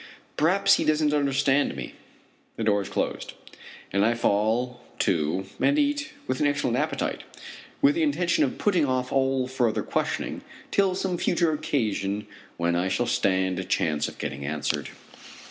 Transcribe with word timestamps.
Perhaps 0.35 0.77
he 0.77 0.83
doesn't 0.83 1.13
understand 1.13 1.75
me. 1.75 1.93
The 2.55 2.63
door 2.63 2.81
is 2.81 2.89
closed, 2.89 3.33
and 3.93 4.03
I 4.03 4.15
fall 4.15 4.81
to 4.97 5.45
and 5.59 5.77
eat 5.77 6.13
with 6.25 6.39
an 6.39 6.47
excellent 6.47 6.75
appetite, 6.77 7.23
with 7.83 7.93
the 7.93 8.01
intention 8.01 8.43
of 8.43 8.57
putting 8.57 8.87
off 8.87 9.11
all 9.11 9.47
further 9.47 9.83
questioning 9.83 10.41
till 10.71 10.95
some 10.95 11.19
future 11.19 11.51
occasion 11.53 12.25
when 12.57 12.75
I 12.75 12.87
shall 12.87 13.05
stand 13.05 13.59
a 13.59 13.63
chance 13.63 14.07
of 14.07 14.17
getting 14.17 14.43
answered. 14.43 14.89